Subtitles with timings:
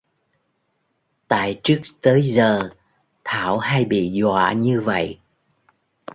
[1.27, 2.69] tại trước tới giờ
[3.23, 5.19] thảo hay bị dọa như vậy